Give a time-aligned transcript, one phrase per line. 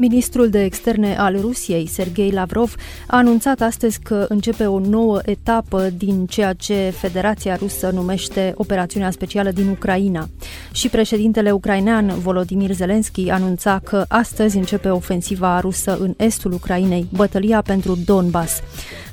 [0.00, 2.74] Ministrul de Externe al Rusiei, Sergei Lavrov,
[3.06, 9.10] a anunțat astăzi că începe o nouă etapă din ceea ce Federația Rusă numește operațiunea
[9.10, 10.28] specială din Ucraina.
[10.72, 17.62] Și președintele ucrainean Volodymyr Zelensky anunța că astăzi începe ofensiva rusă în estul Ucrainei, bătălia
[17.62, 18.60] pentru Donbass.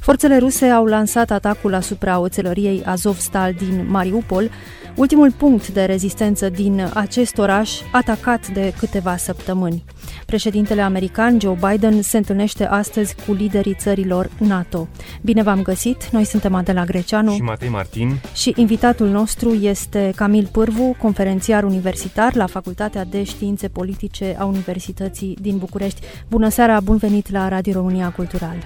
[0.08, 4.50] Forțele ruse au lansat atacul asupra oțelăriei Azovstal din Mariupol,
[4.96, 9.84] ultimul punct de rezistență din acest oraș atacat de câteva săptămâni.
[10.26, 14.88] Președintele american Joe Biden se întâlnește astăzi cu liderii țărilor NATO.
[15.22, 20.50] Bine v-am găsit, noi suntem Adela Greceanu și Matei Martin și invitatul nostru este Camil
[20.52, 26.02] Pârvu, conferențiar universitar la Facultatea de Științe Politice a Universității din București.
[26.30, 28.58] Bună seara, bun venit la Radio România Cultural!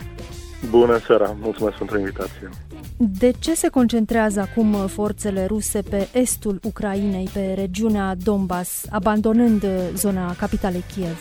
[0.70, 2.50] Bună seara, mulțumesc pentru invitație.
[2.98, 10.36] De ce se concentrează acum forțele ruse pe estul Ucrainei, pe regiunea Donbass, abandonând zona
[10.36, 11.18] capitalei Kiev?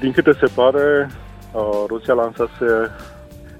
[0.00, 1.10] Din câte se pare,
[1.86, 2.90] Rusia lansase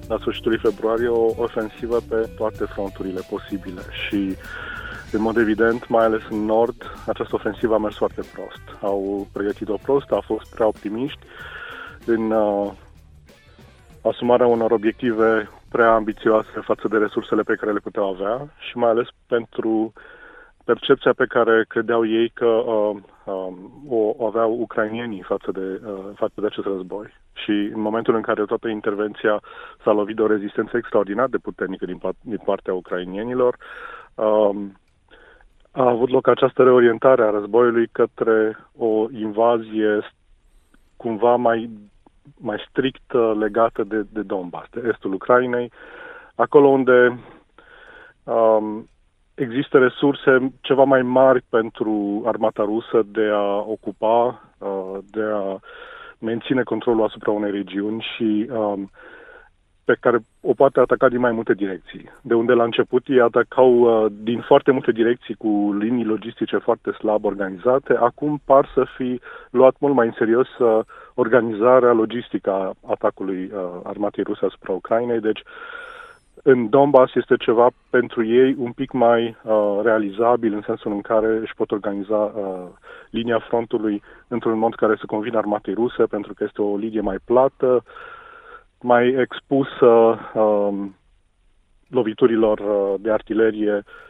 [0.08, 4.36] la sfârșitul februarie o ofensivă pe toate fronturile posibile și
[5.12, 8.80] în mod evident, mai ales în nord, această ofensivă a mers foarte prost.
[8.80, 11.18] Au pregătit-o prost, au fost prea optimiști
[12.04, 12.70] în uh,
[14.08, 18.90] asumarea unor obiective prea ambițioase față de resursele pe care le puteau avea și mai
[18.90, 19.92] ales pentru
[20.64, 23.52] percepția pe care credeau ei că uh, uh,
[23.88, 27.06] o aveau ucrainienii față de, uh, față de acest război.
[27.32, 29.42] Și în momentul în care toată intervenția
[29.84, 33.56] s-a lovit de o rezistență extraordinar de puternică din, din partea ucrainienilor,
[34.14, 34.56] uh,
[35.70, 39.98] a avut loc această reorientare a războiului către o invazie
[40.96, 41.70] cumva mai
[42.38, 45.72] mai strict uh, legată de, de Donbass, de estul Ucrainei,
[46.34, 47.18] acolo unde
[48.24, 48.88] um,
[49.34, 55.58] există resurse ceva mai mari pentru armata rusă de a ocupa, uh, de a
[56.18, 58.90] menține controlul asupra unei regiuni și um,
[59.84, 62.10] pe care o poate ataca din mai multe direcții.
[62.22, 66.90] De unde la început ei atacau uh, din foarte multe direcții cu linii logistice foarte
[66.90, 69.20] slab organizate, acum par să fi
[69.50, 70.84] luat mult mai în serios uh,
[71.18, 75.42] organizarea logistică a atacului uh, armatei ruse asupra Ucrainei, deci
[76.42, 81.36] în Donbass este ceva pentru ei un pic mai uh, realizabil în sensul în care
[81.36, 82.66] își pot organiza uh,
[83.10, 87.16] linia frontului într-un mod care să convină armatei ruse, pentru că este o linie mai
[87.24, 87.84] plată,
[88.80, 90.96] mai expusă um,
[91.88, 94.05] loviturilor uh, de artilerie Um,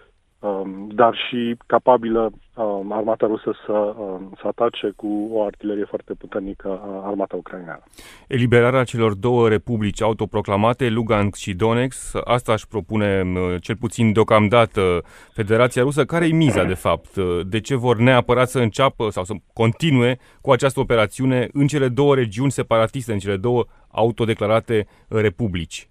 [0.89, 6.81] dar și capabilă um, armata rusă să, um, să atace cu o artilerie foarte puternică
[7.05, 7.83] armata ucraineană.
[8.27, 13.23] Eliberarea celor două republici autoproclamate, Lugansk și Donetsk, asta își propune
[13.61, 15.03] cel puțin deocamdată
[15.33, 16.05] Federația Rusă.
[16.05, 17.17] Care e miza, de fapt?
[17.47, 22.15] De ce vor neapărat să înceapă sau să continue cu această operațiune în cele două
[22.15, 25.89] regiuni separatiste, în cele două autodeclarate republici?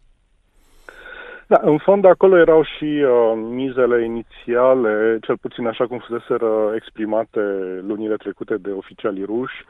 [1.47, 7.39] Da, în fond acolo erau și uh, mizele inițiale, cel puțin așa cum fuseseră exprimate
[7.88, 9.66] lunile trecute de oficialii ruși.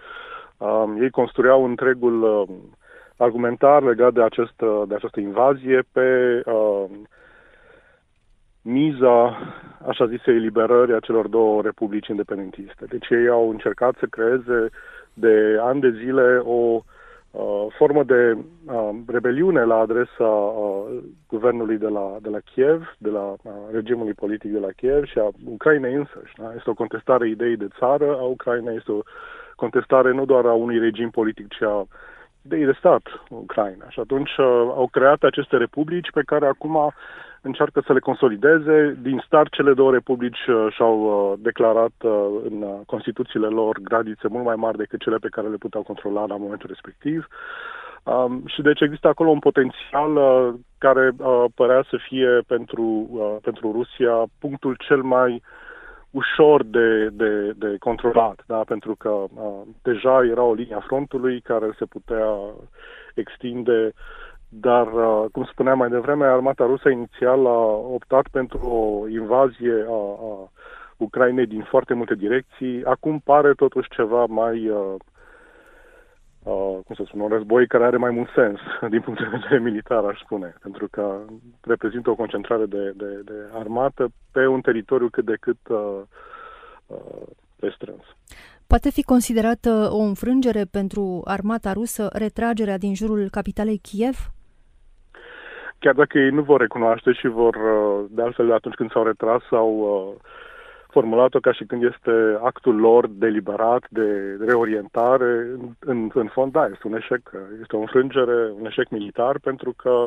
[0.57, 2.55] Uh, ei construiau întregul uh,
[3.17, 6.85] argumentar legat de, acest, uh, de această invazie pe uh,
[8.61, 9.25] miza,
[9.87, 12.85] așa zise, eliberării acelor două republici independentiste.
[12.89, 14.69] Deci ei au încercat să creeze
[15.13, 16.81] de ani de zile o uh,
[17.77, 23.35] formă de uh, rebeliune la adresa uh, guvernului de la, de la Kiev, de la
[23.41, 26.33] uh, regimului politic de la Kiev și a Ucrainei însăși.
[26.37, 26.53] Da?
[26.55, 28.99] Este o contestare ideii de țară a Ucrainei, este o
[29.55, 31.87] contestare nu doar a unui regim politic, ci a
[32.45, 33.89] ideii de stat Ucraina.
[33.89, 34.45] Și atunci uh,
[34.81, 36.93] au creat aceste republici pe care acum
[37.45, 38.97] încearcă să le consolideze.
[39.01, 42.11] Din start, cele două republici uh, și-au uh, declarat uh,
[42.43, 46.35] în Constituțiile lor gradițe mult mai mari decât cele pe care le puteau controla la
[46.37, 47.27] momentul respectiv.
[48.03, 53.35] Um, și deci există acolo un potențial uh, care uh, părea să fie pentru, uh,
[53.41, 55.41] pentru Rusia punctul cel mai
[56.11, 58.61] ușor de, de, de controlat, da?
[58.65, 62.27] pentru că uh, deja era o linie a frontului care se putea
[63.13, 67.59] extinde uh, dar, uh, cum spuneam mai devreme, armata rusă inițial a
[67.97, 70.49] optat pentru o invazie a, a
[70.97, 72.83] Ucrainei din foarte multe direcții.
[72.83, 74.95] Acum pare totuși ceva mai, uh,
[76.43, 78.59] uh, cum să spun, un război care are mai mult sens
[78.93, 81.21] din punct de vedere militar, aș spune, pentru că
[81.61, 86.01] reprezintă o concentrare de, de, de armată pe un teritoriu cât de cât uh,
[86.85, 87.27] uh,
[87.59, 88.03] restrâns.
[88.67, 94.34] Poate fi considerată o înfrângere pentru armata rusă retragerea din jurul capitalei Kiev?
[95.79, 99.41] Chiar dacă ei nu vor recunoaște și vor, uh, de altfel, atunci când s-au retras,
[99.49, 100.21] au uh,
[100.89, 105.47] formulat-o ca și când este actul lor deliberat de reorientare,
[105.79, 107.31] în, în fond, da, este un eșec,
[107.61, 110.05] este o înfrângere, un eșec militar, pentru că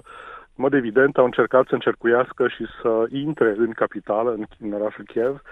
[0.59, 5.05] în mod evident, au încercat să încercuiască și să intre în capitală, în, în orașul
[5.05, 5.43] Kiev.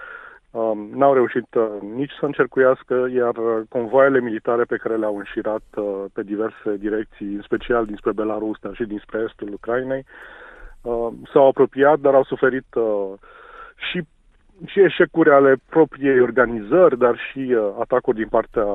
[0.57, 3.35] Um, n-au reușit uh, nici să încercuiască, iar
[3.69, 8.75] convoaiele militare pe care le-au înșirat uh, pe diverse direcții, în special dinspre Belarus, dar
[8.75, 10.05] și dinspre estul Ucrainei,
[10.81, 13.13] uh, s-au apropiat, dar au suferit uh,
[13.89, 14.01] și,
[14.65, 18.65] și eșecuri ale propriei organizări, dar și uh, atacuri din partea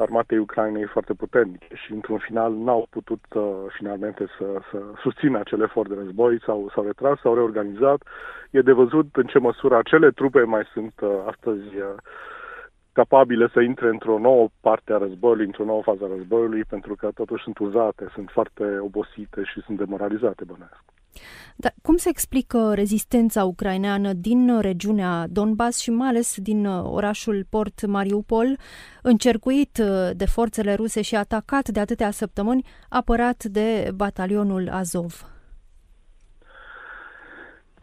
[0.00, 3.42] armatei Ucrainei foarte puternice și într-un final n-au putut uh,
[3.76, 8.02] finalmente să, să susțină acel efort de război, sau s-au retras, s-au reorganizat.
[8.50, 11.94] E de văzut în ce măsură acele trupe mai sunt uh, astăzi uh,
[12.92, 17.10] capabile să intre într-o nouă parte a războiului, într-o nouă fază a războiului, pentru că
[17.14, 20.82] totuși sunt uzate, sunt foarte obosite și sunt demoralizate, bănesc.
[21.56, 27.44] Dar cum se explică rezistența ucraineană din regiunea Donbass și mai ales din uh, orașul
[27.50, 28.56] port Mariupol,
[29.02, 35.24] încercuit uh, de forțele ruse și atacat de atâtea săptămâni, apărat de batalionul Azov?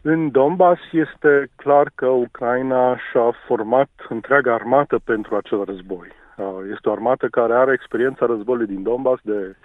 [0.02, 6.08] În Donbass este clar că Ucraina și-a format întreaga armată pentru acel război.
[6.36, 9.56] Uh, este o armată care are experiența războiului din Donbass de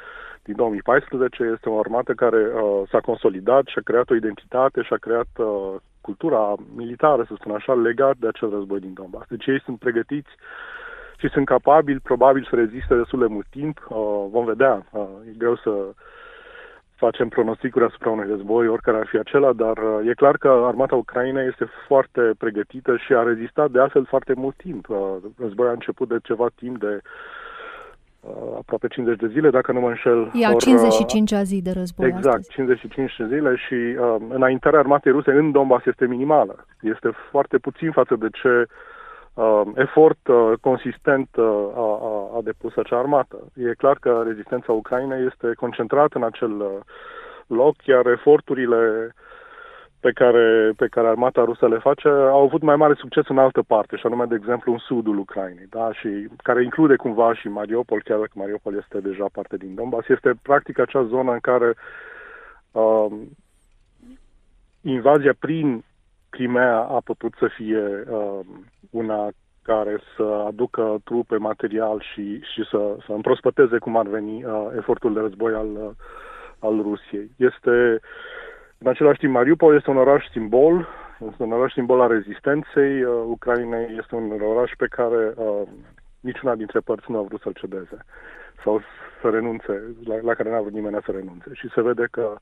[0.44, 1.44] din 2014.
[1.44, 5.28] Este o armată care uh, s-a consolidat și a creat o identitate și a creat
[5.38, 9.28] uh, cultura militară, să spun așa, legat de acel război din Donbass.
[9.30, 10.30] Deci ei sunt pregătiți
[11.18, 13.86] și sunt capabili, probabil, să reziste destul de mult timp.
[13.90, 14.86] Uh, vom vedea.
[14.92, 15.72] Uh, e greu să
[16.96, 20.96] facem pronosticuri asupra unui război, oricare ar fi acela, dar uh, e clar că armata
[20.96, 24.90] Ucrainei este foarte pregătită și a rezistat de altfel foarte mult timp.
[24.90, 24.98] Uh,
[25.40, 27.02] războiul a început de ceva timp de uh,
[28.58, 30.30] aproape 50 de zile, dacă nu mă înșel.
[30.34, 32.50] Ia or, 55 zi de război Exact, astăzi.
[32.50, 36.66] 55 zile și uh, înaintarea armatei ruse în Donbass este minimală.
[36.82, 38.66] Este foarte puțin față de ce
[39.34, 43.38] uh, efort uh, consistent uh, a, a, a depus acea armată.
[43.54, 46.68] E clar că rezistența Ucrainei este concentrată în acel uh,
[47.48, 49.14] loc, iar eforturile
[50.06, 53.62] pe care, pe care armata rusă le face au avut mai mare succes în altă
[53.62, 55.94] parte, și anume, de exemplu, în sudul Ucrainei, da?
[55.94, 60.32] și care include cumva și Mariupol, chiar dacă Mariupol este deja parte din Donbass, este
[60.42, 61.74] practic acea zonă în care
[62.72, 63.12] uh,
[64.82, 65.84] invazia prin
[66.30, 68.40] Crimea a putut să fie uh,
[68.90, 69.30] una
[69.62, 75.14] care să aducă trupe, material și, și să, să împrospăteze cum ar veni uh, efortul
[75.14, 75.92] de război al, uh,
[76.60, 77.32] al Rusiei.
[77.38, 78.00] Este
[78.84, 80.88] în același timp, Mariupol este un oraș simbol,
[81.30, 85.62] este un oraș simbol al rezistenței uh, Ucrainei, este un oraș pe care uh,
[86.20, 87.98] niciuna dintre părți nu a vrut să-l cedeze
[88.64, 88.82] sau
[89.22, 91.50] să renunțe, la, la care n-a vrut nimeni să renunțe.
[91.54, 92.36] Și se vede că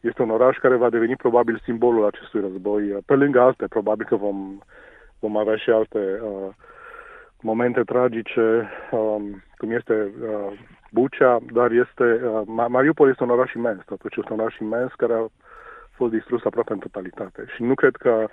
[0.00, 4.06] este un oraș care va deveni probabil simbolul acestui război, uh, pe lângă alte, probabil
[4.06, 4.58] că vom,
[5.18, 6.48] vom avea și alte uh,
[7.40, 10.58] momente tragice, um, cum este uh,
[10.92, 15.12] Bucea, dar este, uh, Mariupol este un oraș imens, totuși este un oraș imens care
[15.12, 15.26] a
[15.96, 17.44] fost distrus aproape în totalitate.
[17.54, 18.28] Și nu cred că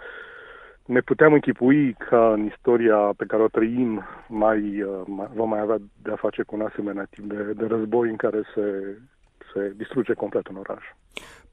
[0.86, 5.59] ne puteam închipui că în istoria pe care o trăim mai, uh, mai vom mai
[5.59, 8.97] avea de-a face cu un asemenea tip de, de război în care se,
[9.54, 10.83] se distruge complet un oraș.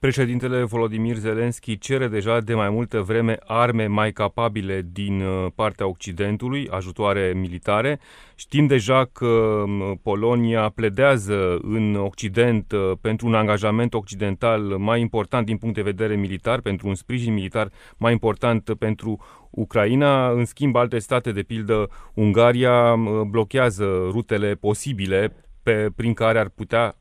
[0.01, 5.87] Președintele Volodimir Zelensky cere deja de mai multă vreme arme mai capabile din uh, partea
[5.87, 8.01] Occidentului, ajutoare militare.
[8.35, 15.47] Știm deja că um, Polonia pledează în Occident uh, pentru un angajament occidental mai important
[15.47, 20.31] din punct de vedere militar, pentru un sprijin militar mai important pentru Ucraina.
[20.31, 26.49] În schimb, alte state, de pildă Ungaria, uh, blochează rutele posibile pe, prin care ar
[26.49, 27.00] putea Um,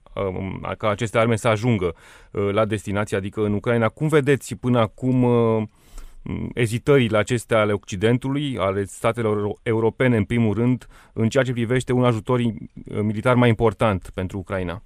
[0.77, 1.93] ca aceste arme să ajungă
[2.31, 3.87] uh, la destinație, adică în Ucraina.
[3.87, 5.63] Cum vedeți până acum uh,
[6.53, 12.03] ezitările acestea ale Occidentului, ale statelor europene în primul rând, în ceea ce privește un
[12.03, 12.53] ajutor uh,
[13.01, 14.81] militar mai important pentru Ucraina?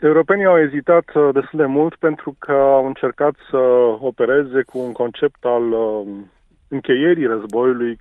[0.00, 3.56] Europenii au ezitat destul de mult pentru că au încercat să
[4.00, 5.62] opereze cu un concept al
[6.68, 7.98] încheierii războiului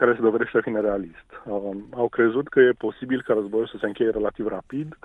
[0.00, 1.28] care se dovedește a fi nerealist.
[1.44, 4.98] Uh, au crezut că e posibil ca războiul să se încheie relativ rapid,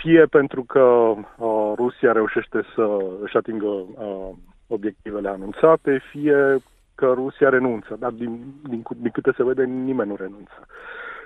[0.00, 2.86] fie pentru că uh, Rusia reușește să
[3.22, 4.30] își atingă uh,
[4.66, 6.56] obiectivele anunțate, fie
[6.94, 10.66] că Rusia renunță, dar din, din, din câte se vede, nimeni nu renunță.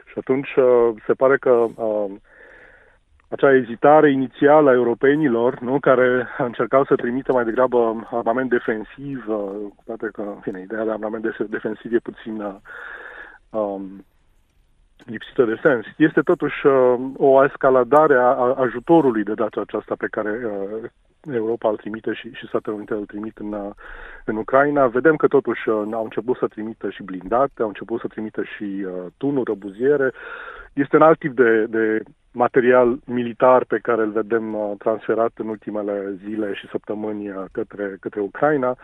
[0.07, 2.11] Și atunci uh, se pare că uh,
[3.31, 9.37] acea ezitare inițială a europenilor, nu, care încercau să trimită mai degrabă armament defensiv, uh,
[9.77, 12.55] cu toate că, în fine, ideea de armament defensiv e puțin uh,
[13.51, 14.05] um,
[15.05, 15.87] lipsită de sens.
[15.97, 20.91] Este totuși uh, o escaladare a, a ajutorului de data aceasta pe care uh,
[21.33, 23.71] Europa îl trimite și, și Statele Unite îl trimit în, uh,
[24.25, 24.87] în Ucraina.
[24.87, 28.85] Vedem că totuși uh, au început să trimită și blindate, au început să trimită și
[28.87, 30.13] uh, tunuri, răbuziere.
[30.73, 35.49] Este un alt tip de, de material militar pe care îl vedem uh, transferat în
[35.49, 38.77] ultimele zile și săptămâni uh, către, către Ucraina.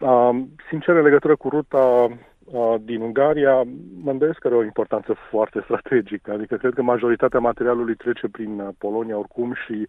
[0.00, 0.30] Uh,
[0.68, 2.08] sincer, în legătură cu ruta
[2.44, 3.62] uh, din Ungaria,
[4.02, 6.32] mă îndoiesc că are o importanță foarte strategică.
[6.32, 9.88] Adică cred că majoritatea materialului trece prin uh, Polonia oricum și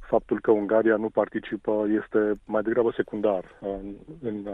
[0.00, 4.48] faptul că Ungaria nu participă este mai degrabă secundar în, în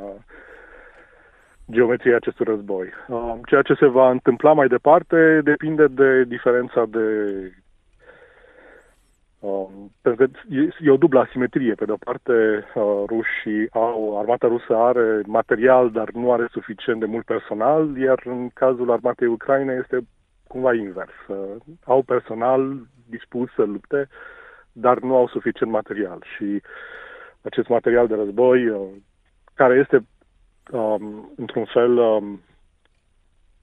[1.66, 2.88] uh, geometria acestui război.
[3.08, 7.06] Uh, ceea ce se va întâmpla mai departe depinde de diferența de
[9.44, 10.32] Um, pentru că
[10.80, 11.74] e o dublă asimetrie.
[11.74, 17.00] Pe de o parte, uh, rușii au, armata rusă are material, dar nu are suficient
[17.00, 20.06] de mult personal, iar în cazul armatei Ucraine este
[20.46, 21.12] cumva invers.
[21.28, 21.36] Uh,
[21.84, 22.78] au personal
[23.08, 24.08] dispus să lupte,
[24.72, 26.24] dar nu au suficient material.
[26.36, 26.62] Și
[27.42, 28.80] acest material de război, uh,
[29.54, 30.06] care este
[30.70, 32.40] um, într-un fel um,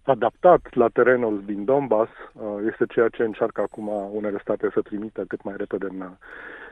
[0.03, 5.23] adaptat la terenul din Donbass uh, este ceea ce încearcă acum unele state să trimită
[5.27, 6.09] cât mai repede în,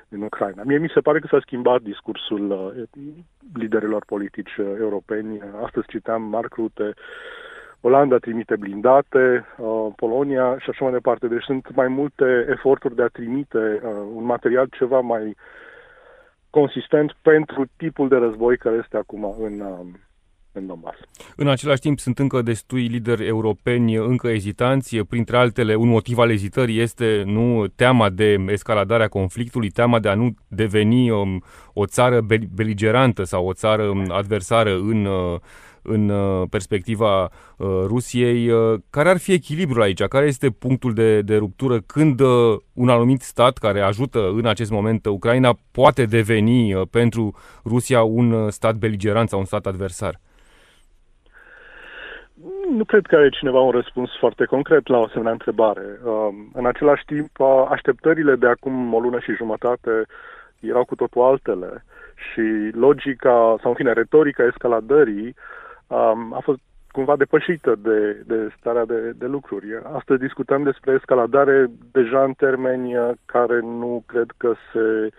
[0.09, 0.63] în Ucraina.
[0.63, 2.83] Mie mi se pare că s-a schimbat discursul uh,
[3.53, 5.41] liderilor politici uh, europeni.
[5.63, 6.93] Astăzi citeam Mark Rutte,
[7.81, 9.45] Olanda trimite blindate,
[9.95, 11.27] Polonia și așa mai departe.
[11.27, 13.81] Deci sunt mai multe eforturi de a trimite
[14.13, 15.35] un material ceva mai
[16.49, 19.61] consistent pentru tipul de război care este acum în,
[20.51, 20.97] în Donbass.
[21.35, 26.31] În același timp sunt încă destui lideri europeni încă ezitanți, printre altele un motiv al
[26.31, 32.25] ezitării este nu teama de escaladarea conflictului, teama de a nu deveni um, o țară
[32.55, 35.39] beligerantă sau o țară um, adversară în uh,
[35.81, 38.49] în uh, perspectiva uh, Rusiei.
[38.49, 40.03] Uh, care ar fi echilibrul aici?
[40.03, 42.19] Care este punctul de, de ruptură când
[42.73, 48.75] un anumit stat care ajută în acest moment Ucraina poate deveni pentru Rusia un stat
[48.75, 50.19] beligerant sau un stat adversar?
[52.69, 55.99] Nu cred că are cineva un răspuns foarte concret la o asemenea întrebare.
[56.03, 57.29] Um, în același timp,
[57.69, 60.05] așteptările de acum o lună și jumătate
[60.59, 61.83] erau cu totul altele
[62.15, 65.35] și logica, sau în fine, retorica escaladării
[65.87, 66.59] um, a fost
[66.91, 69.65] cumva depășită de, de starea de, de lucruri.
[69.93, 72.93] Astăzi discutăm despre escaladare deja în termeni
[73.25, 75.09] care nu cred că se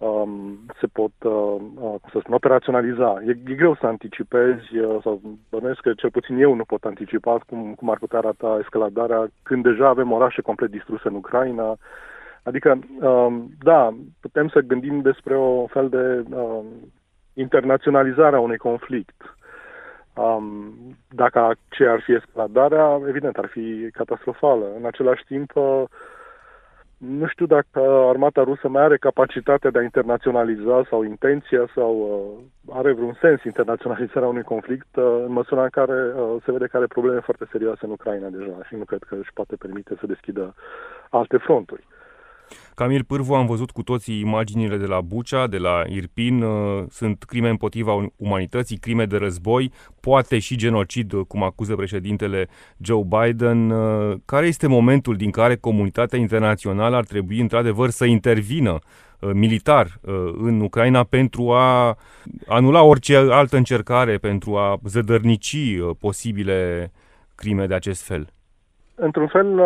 [0.00, 3.22] um, se pot, uh, uh, să spun, operaționaliza.
[3.26, 7.38] E, e greu să anticipezi, uh, sau bănuiesc că cel puțin eu nu pot anticipa
[7.46, 11.76] cum, cum ar putea arata escaladarea când deja avem orașe complet distruse în Ucraina.
[12.42, 16.64] Adică, um, da, putem să gândim despre o fel de um,
[17.34, 19.34] internaționalizare a unui conflict.
[20.14, 20.74] Um,
[21.08, 24.66] dacă ce ar fi escaladarea, evident, ar fi catastrofală.
[24.78, 25.82] În același timp, uh,
[27.00, 32.74] nu știu dacă armata rusă mai are capacitatea de a internaționaliza sau intenția sau uh,
[32.76, 36.76] are vreun sens internaționalizarea unui conflict uh, în măsura în care uh, se vede că
[36.76, 40.06] are probleme foarte serioase în Ucraina deja și nu cred că își poate permite să
[40.06, 40.54] deschidă
[41.10, 41.86] alte fronturi.
[42.74, 46.42] Camil Pârvu, am văzut cu toții imaginile de la Bucea, de la Irpin.
[46.42, 52.48] Uh, sunt crime împotriva umanității, crime de război, poate și genocid, uh, cum acuză președintele
[52.76, 53.70] Joe Biden.
[53.70, 58.78] Uh, care este momentul din care comunitatea internațională ar trebui într-adevăr să intervină
[59.32, 60.00] militar
[60.42, 61.96] în Ucraina pentru a
[62.46, 66.92] anula orice altă încercare, pentru a zădărnici posibile
[67.34, 68.32] crime de acest fel?
[68.94, 69.60] Într-un fel,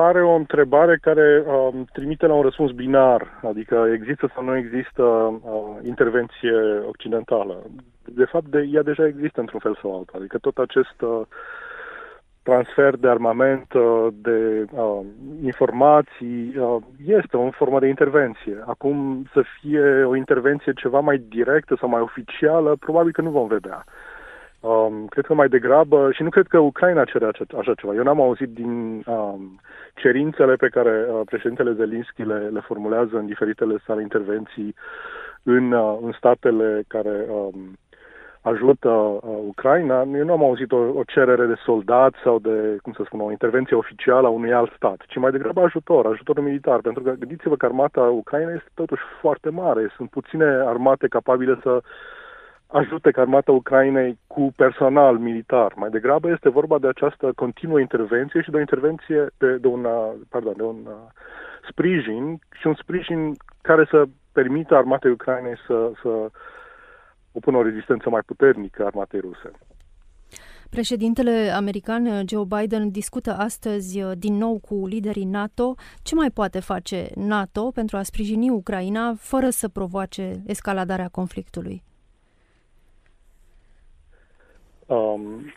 [0.00, 5.02] pare o întrebare care uh, trimite la un răspuns binar, adică există sau nu există
[5.02, 6.56] uh, intervenție
[6.88, 7.62] occidentală.
[8.04, 11.20] De fapt, de, ea deja există într-un fel sau altul, adică tot acest uh,
[12.42, 15.00] transfer de armament, uh, de uh,
[15.42, 16.76] informații, uh,
[17.06, 18.56] este o formă de intervenție.
[18.66, 23.46] Acum să fie o intervenție ceva mai directă sau mai oficială, probabil că nu vom
[23.46, 23.84] vedea.
[24.60, 27.94] Um, cred că mai degrabă, și nu cred că Ucraina cere așa, așa ceva.
[27.94, 29.60] Eu n-am auzit din um,
[29.94, 34.74] cerințele pe care uh, președintele Zelinski le, le formulează în diferitele sale intervenții
[35.42, 37.76] în, uh, în statele care um,
[38.40, 40.00] ajută uh, Ucraina.
[40.00, 43.30] Eu nu am auzit o, o cerere de soldat sau de, cum să spun, o
[43.30, 46.80] intervenție oficială a unui alt stat, ci mai degrabă ajutor, ajutor militar.
[46.80, 49.92] Pentru că gândiți-vă că armata Ucraina este totuși foarte mare.
[49.96, 51.80] Sunt puține armate capabile să
[52.70, 55.72] ajute armata Ucrainei cu personal militar.
[55.76, 59.86] Mai degrabă este vorba de această continuă intervenție și de o intervenție, de, de, un,
[60.28, 60.88] pardon, de un
[61.70, 66.30] sprijin și un sprijin care să permită armatei Ucrainei să, să
[67.32, 69.50] opună o rezistență mai puternică armatei ruse.
[70.70, 75.74] Președintele american Joe Biden discută astăzi uh, din nou cu liderii NATO.
[76.02, 81.82] Ce mai poate face NATO pentru a sprijini Ucraina fără să provoace escaladarea conflictului?
[84.88, 85.52] Um,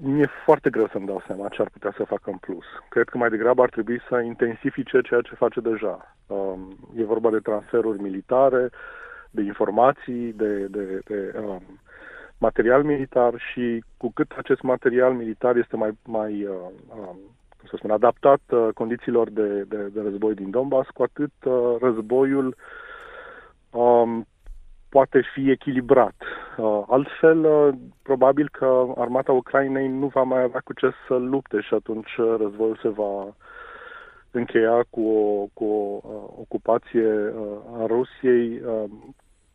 [0.00, 2.64] mi-e foarte greu să-mi dau seama ce ar putea să facă în plus.
[2.88, 6.16] Cred că mai degrabă ar trebui să intensifice ceea ce face deja.
[6.26, 8.70] Um, e vorba de transferuri militare,
[9.30, 11.62] de informații, de, de, de um,
[12.38, 16.54] material militar și cu cât acest material militar este mai, mai uh,
[16.88, 17.18] um,
[17.58, 21.76] cum să spun, adaptat uh, condițiilor de, de, de război din Donbass, cu atât uh,
[21.80, 22.56] războiul
[23.70, 24.26] um,
[24.88, 26.14] poate fi echilibrat.
[26.56, 31.60] Uh, altfel, uh, probabil că armata Ucrainei nu va mai avea cu ce să lupte
[31.60, 33.34] și atunci uh, războiul se va
[34.30, 38.90] încheia cu o, cu o uh, ocupație uh, a Rusiei uh,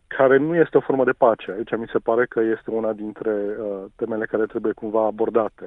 [0.08, 1.52] care nu este o formă de pace.
[1.52, 5.66] Aici mi se pare că este una dintre uh, temele care trebuie cumva abordate.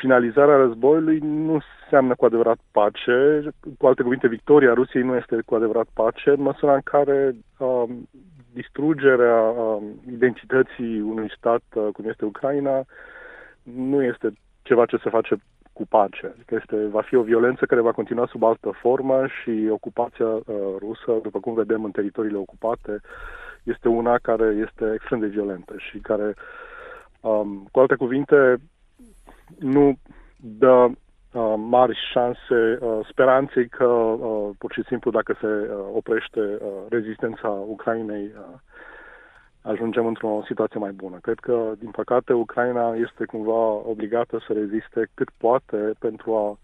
[0.00, 3.42] Uh, finalizarea războiului nu înseamnă cu adevărat pace.
[3.78, 7.84] Cu alte cuvinte, victoria Rusiei nu este cu adevărat pace, în măsura în care uh,
[8.52, 12.84] distrugerea uh, identității unui stat uh, cum este Ucraina
[13.62, 15.36] nu este ceva ce se face
[15.72, 16.26] cu pace.
[16.26, 20.42] Adică este, va fi o violență care va continua sub altă formă și ocupația uh,
[20.78, 23.00] rusă, după cum vedem în teritoriile ocupate,
[23.62, 26.34] este una care este extrem de violentă și care,
[27.20, 28.56] um, cu alte cuvinte,
[29.58, 29.98] nu
[30.36, 30.86] dă
[31.32, 36.68] uh, mari șanse uh, speranței că uh, pur și simplu dacă se uh, oprește uh,
[36.88, 38.58] rezistența Ucrainei uh,
[39.62, 41.18] ajungem într-o situație mai bună.
[41.22, 46.58] Cred că, din păcate, Ucraina este cumva obligată să reziste cât poate pentru a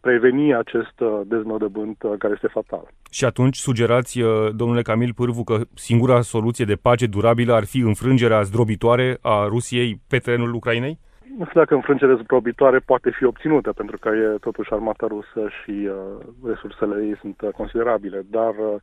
[0.00, 2.88] preveni acest uh, deznodăbânt uh, care este fatal.
[3.10, 7.78] Și atunci sugerați, uh, domnule Camil Pârvu, că singura soluție de pace durabilă ar fi
[7.78, 10.98] înfrângerea zdrobitoare a Rusiei pe terenul Ucrainei?
[11.38, 15.70] Nu știu dacă înfrângerea zdrobitoare poate fi obținută, pentru că e totuși armata rusă și
[15.70, 18.80] uh, resursele ei sunt considerabile, dar uh,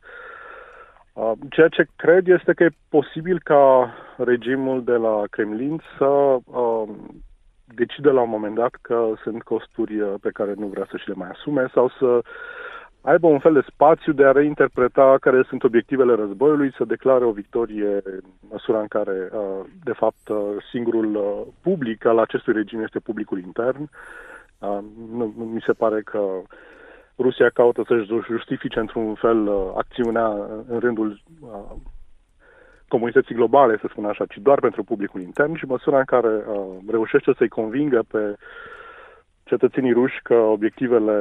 [1.18, 6.04] Uh, ceea ce cred este că e posibil ca regimul de la Kremlin să
[6.44, 6.88] uh,
[7.64, 11.08] decide la un moment dat că sunt costuri uh, pe care nu vrea să și
[11.08, 12.20] le mai asume sau să
[13.00, 17.30] aibă un fel de spațiu de a reinterpreta care sunt obiectivele războiului, să declare o
[17.30, 20.30] victorie în măsura în care, uh, de fapt,
[20.70, 23.88] singurul public al acestui regim este publicul intern.
[25.12, 26.20] Nu, mi se pare că
[27.18, 30.26] Rusia caută să-și justifice într-un fel uh, acțiunea
[30.68, 31.76] în rândul uh,
[32.88, 36.66] comunității globale, să spun așa, ci doar pentru publicul intern și măsura în care uh,
[36.88, 38.36] reușește să-i convingă pe
[39.48, 41.16] cetățenii ruși că obiectivele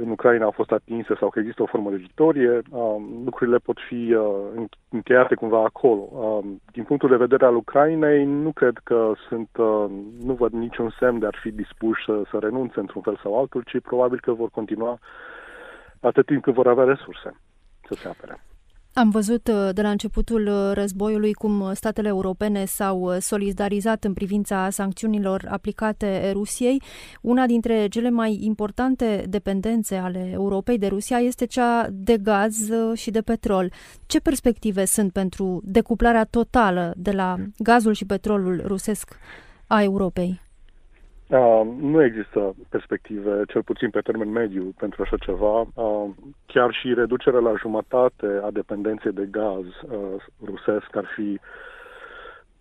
[0.00, 3.76] în Ucraina au fost atinse sau că există o formă de victorie, uh, lucrurile pot
[3.88, 6.08] fi uh, încheiate cumva acolo.
[6.10, 9.84] Uh, din punctul de vedere al Ucrainei, nu cred că sunt, uh,
[10.20, 13.62] nu văd niciun semn de a fi dispuși să, să renunțe într-un fel sau altul,
[13.62, 14.98] ci probabil că vor continua
[16.00, 17.30] atât timp cât vor avea resurse
[17.88, 18.49] să se apere.
[18.92, 24.12] Am văzut uh, de la începutul uh, războiului cum uh, statele europene s-au solidarizat în
[24.12, 26.82] privința sancțiunilor aplicate Rusiei.
[27.20, 33.10] Una dintre cele mai importante dependențe ale Europei de Rusia este cea de gaz și
[33.10, 33.72] de petrol.
[34.06, 39.18] Ce perspective sunt pentru decuplarea totală de la gazul și petrolul rusesc
[39.66, 40.49] a Europei?
[41.30, 45.60] Uh, nu există perspective, cel puțin pe termen mediu, pentru așa ceva.
[45.74, 46.10] Uh,
[46.46, 51.40] chiar și reducerea la jumătate a dependenței de gaz uh, rusesc ar fi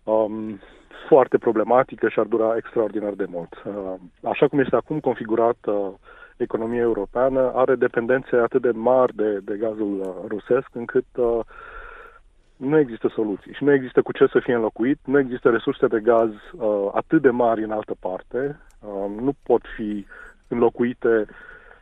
[0.04, 0.60] um,
[1.08, 3.64] foarte problematică și ar dura extraordinar de mult.
[3.66, 5.94] Uh, așa cum este acum configurată uh,
[6.38, 11.40] economia europeană, are dependențe atât de mari de, de gazul uh, rusesc, încât uh,
[12.60, 16.00] nu există soluții și nu există cu ce să fie înlocuit, nu există resurse de
[16.00, 20.06] gaz uh, atât de mari în altă parte, uh, nu pot fi
[20.48, 21.26] înlocuite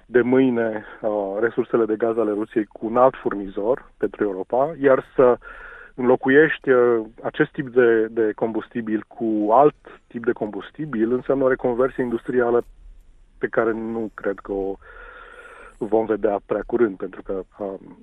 [0.06, 5.04] de mâine uh, resursele de gaz ale Rusiei cu un alt furnizor pentru Europa, iar
[5.16, 5.38] să
[5.96, 9.76] înlocuiești uh, acest tip de, de combustibil cu alt
[10.08, 12.64] tip de combustibil înseamnă o reconversie industrială
[13.38, 14.76] pe care nu cred că o
[15.78, 17.98] vom vedea prea curând, pentru că um,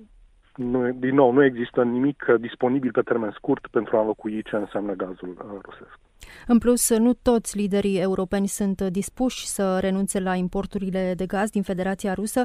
[0.55, 4.93] nu, din nou, nu există nimic disponibil pe termen scurt pentru a înlocui ce înseamnă
[4.93, 5.99] gazul uh, rusesc.
[6.47, 11.61] În plus, nu toți liderii europeni sunt dispuși să renunțe la importurile de gaz din
[11.61, 12.43] Federația Rusă.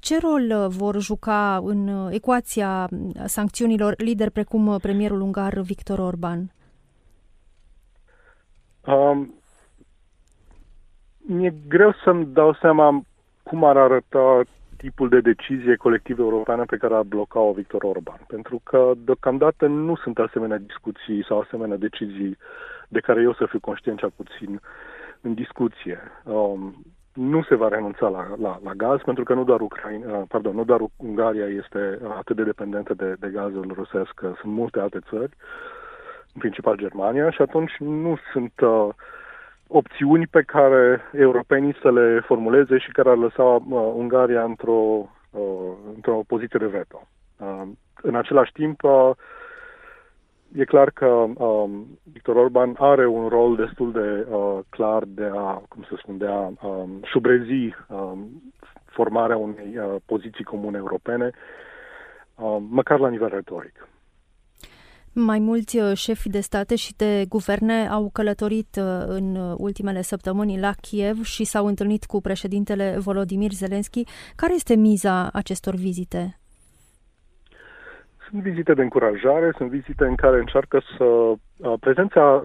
[0.00, 2.88] Ce rol vor juca în ecuația
[3.24, 6.52] sancțiunilor lideri precum premierul ungar Victor Orban?
[8.86, 9.34] Um,
[11.18, 13.04] mi-e greu să-mi dau seama
[13.42, 14.42] cum ar arăta
[14.82, 18.20] tipul de decizie colectivă europeană pe care ar bloca-o Victor Orban.
[18.26, 22.36] Pentru că deocamdată nu sunt asemenea discuții sau asemenea decizii
[22.88, 24.60] de care eu să fiu conștient cel puțin
[25.20, 25.98] în discuție.
[26.24, 30.24] Um, nu se va renunța la, la, la gaz, pentru că nu doar, Ucraina, uh,
[30.28, 34.98] pardon, nu doar Ungaria este atât de dependentă de, de gazul rusesc, sunt multe alte
[35.10, 35.36] țări,
[36.34, 38.88] în principal Germania, și atunci nu sunt uh,
[39.72, 45.72] opțiuni pe care europenii să le formuleze și care ar lăsa uh, Ungaria într-o, uh,
[45.94, 47.08] într-o poziție de veto.
[47.38, 47.62] Uh,
[48.02, 49.10] în același timp, uh,
[50.56, 55.62] e clar că um, Victor Orban are un rol destul de uh, clar de a,
[55.68, 58.42] cum să spun, de a um, subrezi um,
[58.84, 61.30] formarea unei uh, poziții comune europene,
[62.34, 63.88] uh, măcar la nivel retoric.
[65.14, 70.60] Mai mulți uh, șefi de state și de guverne au călătorit uh, în ultimele săptămâni
[70.60, 74.04] la Kiev și s-au întâlnit cu președintele Volodymyr Zelensky.
[74.36, 76.38] Care este miza acestor vizite?
[78.28, 81.04] Sunt vizite de încurajare, sunt vizite în care încearcă să...
[81.04, 82.44] Uh, prezența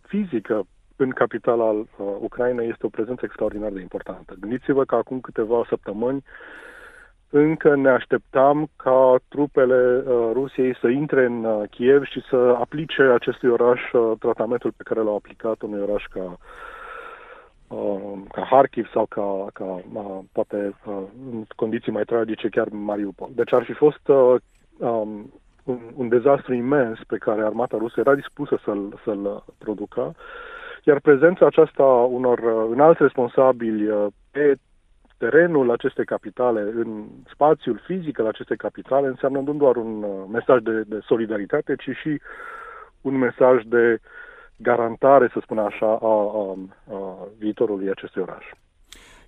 [0.00, 1.84] fizică în capitala
[2.20, 4.36] Ucrainei este o prezență extraordinar de importantă.
[4.40, 6.24] Gândiți-vă că acum câteva săptămâni
[7.30, 13.02] încă ne așteptam ca trupele uh, Rusiei să intre în uh, Kiev și să aplice
[13.02, 16.36] acestui oraș uh, tratamentul pe care l-au aplicat unui oraș ca
[17.68, 20.94] uh, ca Harkiv sau ca, ca uh, poate uh,
[21.32, 23.28] în condiții mai tragice chiar Mariupol.
[23.34, 24.34] Deci ar fi fost uh,
[24.78, 25.32] um,
[25.64, 30.14] un, un dezastru imens pe care armata rusă era dispusă să-l, să-l producă,
[30.84, 34.56] iar prezența aceasta unor uh, înalți responsabili uh, pe
[35.22, 40.62] terenul acestei capitale, în spațiul fizic al acestei capitale, înseamnă nu doar un uh, mesaj
[40.62, 42.20] de, de solidaritate, ci și
[43.00, 43.98] un mesaj de
[44.56, 46.56] garantare, să spun așa, a, a,
[46.94, 48.44] a viitorului acestui oraș.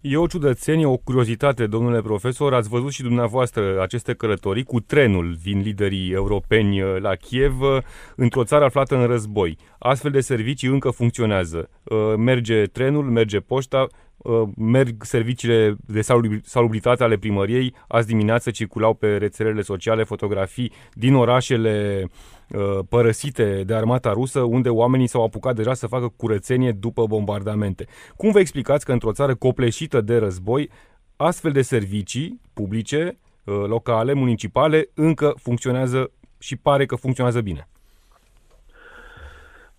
[0.00, 2.54] E o ciudățenie, o curiozitate, domnule profesor.
[2.54, 7.76] Ați văzut și dumneavoastră aceste călătorii cu trenul vin liderii europeni uh, la Kiev, uh,
[8.16, 9.56] într-o țară aflată în război.
[9.78, 11.68] Astfel de servicii încă funcționează.
[12.16, 14.11] Merge trenul, merge poșta, Uh,
[14.56, 16.00] merg serviciile de
[16.42, 17.74] salubritate ale primăriei.
[17.88, 22.04] Azi dimineață circulau pe rețelele sociale fotografii din orașele
[22.48, 27.86] uh, părăsite de armata rusă, unde oamenii s-au apucat deja să facă curățenie după bombardamente.
[28.16, 30.70] Cum vă explicați că într-o țară copleșită de război,
[31.16, 37.68] astfel de servicii publice, uh, locale, municipale, încă funcționează și pare că funcționează bine?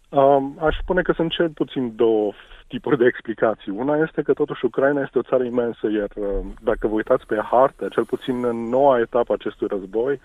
[0.10, 2.32] Um, aș spune că sunt cel puțin două
[2.74, 3.72] tipuri de explicații.
[3.72, 6.26] Una este că totuși Ucraina este o țară imensă, iar uh,
[6.62, 10.20] dacă vă uitați pe hartă, cel puțin în noua etapă acestui război,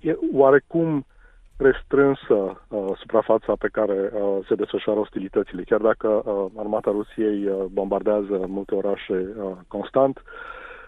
[0.00, 1.06] e oarecum
[1.56, 5.62] restrânsă uh, suprafața pe care uh, se desfășoară ostilitățile.
[5.62, 10.22] Chiar dacă uh, armata Rusiei uh, bombardează multe orașe uh, constant,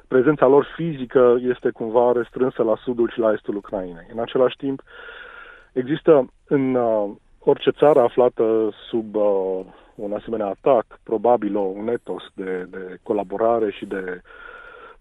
[0.09, 4.07] prezența lor fizică este cumva restrânsă la sudul și la estul Ucrainei.
[4.13, 4.83] În același timp,
[5.73, 9.61] există în uh, orice țară aflată sub uh,
[9.95, 14.23] un asemenea atac, probabil un etos de, de colaborare și de,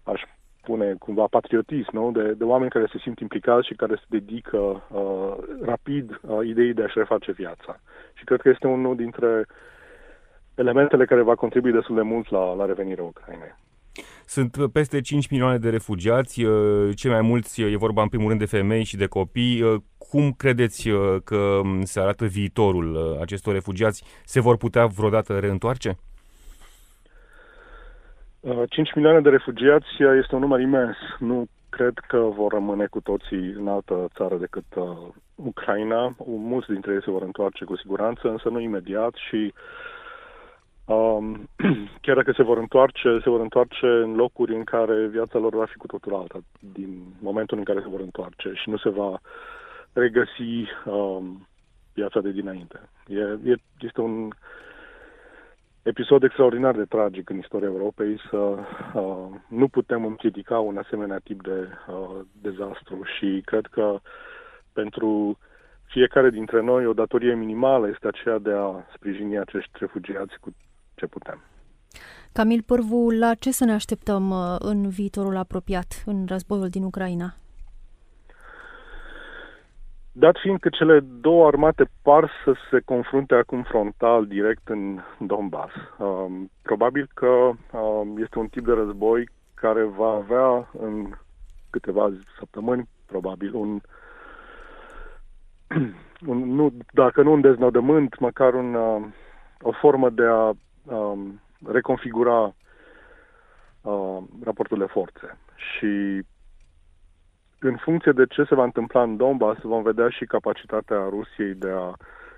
[0.02, 0.22] aș
[0.62, 2.10] pune cumva patriotism, nu?
[2.12, 6.74] De, de oameni care se simt implicați și care se dedică uh, rapid uh, ideii
[6.74, 7.80] de a-și reface viața.
[8.14, 9.46] Și cred că este unul dintre
[10.54, 13.54] elementele care va contribui destul de mult la, la revenirea Ucrainei.
[14.26, 18.40] Sunt peste 5 milioane de refugiați, uh, cei mai mulți e vorba în primul rând
[18.40, 19.62] de femei și de copii.
[19.62, 24.04] Uh, cum credeți uh, că se arată viitorul acestor refugiați?
[24.24, 25.98] Se vor putea vreodată reîntoarce?
[28.68, 29.86] 5 milioane de refugiați
[30.20, 30.96] este un număr imens.
[31.18, 34.84] Nu cred că vor rămâne cu toții în altă țară decât uh,
[35.34, 36.16] Ucraina.
[36.26, 39.93] Mulți dintre ei se vor întoarce cu siguranță, însă nu imediat și uh,
[40.86, 41.48] Um,
[42.02, 45.64] chiar dacă se vor întoarce, se vor întoarce în locuri în care viața lor va
[45.64, 46.38] fi cu totul alta
[46.72, 49.20] din momentul în care se vor întoarce și nu se va
[49.92, 51.46] regăsi um,
[51.94, 52.80] viața de dinainte.
[53.06, 54.30] E, e, este un
[55.82, 61.42] episod extraordinar de tragic în istoria Europei să uh, nu putem împiedica un asemenea tip
[61.42, 64.00] de uh, dezastru și cred că
[64.72, 65.38] pentru
[65.84, 70.50] fiecare dintre noi o datorie minimală este aceea de a sprijini acești refugiați cu
[71.04, 71.40] ce putem.
[72.32, 77.34] Camil Pârvu, la ce să ne așteptăm uh, în viitorul apropiat, în războiul din Ucraina?
[80.12, 85.72] Dat fiind că cele două armate par să se confrunte acum frontal, direct în Donbass,
[85.98, 91.12] um, probabil că um, este un tip de război care va avea în
[91.70, 93.80] câteva săptămâni, probabil, un,
[96.30, 99.02] un nu, dacă nu un deznodământ, măcar un, uh,
[99.62, 100.52] o formă de a
[100.84, 102.54] um, reconfigura
[103.82, 105.38] uh, raportul de forțe.
[105.56, 106.22] Și
[107.58, 111.70] în funcție de ce se va întâmpla în Donbass, vom vedea și capacitatea Rusiei de
[111.70, 111.92] a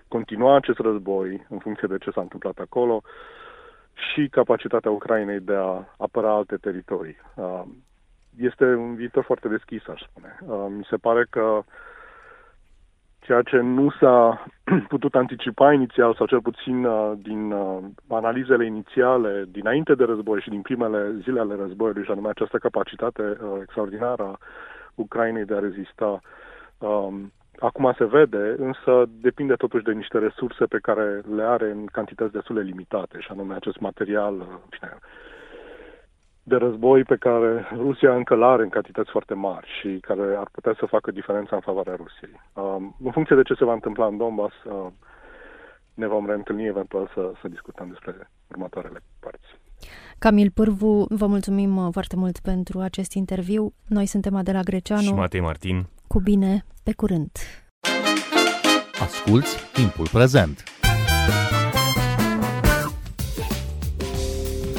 [0.09, 3.03] continua acest război în funcție de ce s-a întâmplat acolo
[3.95, 7.17] și capacitatea Ucrainei de a apăra alte teritorii.
[7.35, 7.63] Uh,
[8.39, 10.39] este un viitor foarte deschis, aș spune.
[10.41, 11.63] Uh, mi se pare că
[13.27, 14.47] ceea ce nu s-a
[14.89, 17.55] putut anticipa inițial, sau cel puțin uh, din
[18.09, 23.37] analizele inițiale, dinainte de război și din primele zile ale războiului, și anume această capacitate
[23.61, 24.39] extraordinară a
[24.95, 26.21] Ucrainei de a rezista.
[26.79, 31.87] Um, acum se vede, însă depinde totuși de niște resurse pe care le are în
[31.87, 34.35] cantități destul de limitate, și anume acest material
[34.71, 34.99] bine,
[36.49, 40.49] de război pe care Rusia încă l are în cantități foarte mari și care ar
[40.53, 42.41] putea să facă diferența în favoarea Rusiei.
[42.53, 44.87] Um, în funcție de ce se va întâmpla în Donbass, uh,
[45.95, 49.49] ne vom reîntâlni eventual să, să discutăm despre următoarele părți.
[50.19, 53.73] Camil Pârvu, vă mulțumim uh, foarte mult pentru acest interviu.
[53.87, 55.03] Noi suntem Adela Greceanu.
[55.03, 55.87] Și Matei Martin.
[56.07, 57.31] Cu bine, pe curând.
[59.01, 60.63] Asculți timpul prezent.